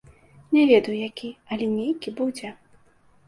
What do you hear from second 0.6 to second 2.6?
ведаю які, але нейкі будзе.